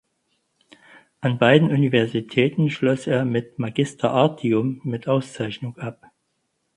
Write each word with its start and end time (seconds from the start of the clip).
An 1.19 1.37
beiden 1.37 1.69
Universitäten 1.69 2.71
schloss 2.71 3.05
er 3.05 3.23
mit 3.23 3.59
"Magister 3.59 4.09
artium 4.09 4.81
mit 4.83 5.07
Auszeichnung" 5.07 5.77
ab. 5.77 6.01